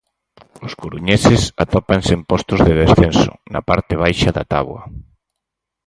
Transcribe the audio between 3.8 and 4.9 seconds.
baixa da táboa.